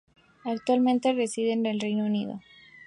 Actualmente 0.45 1.13
reside 1.13 1.51
en 1.53 1.67
el 1.67 1.79
Reino 1.79 2.05
Unido. 2.07 2.39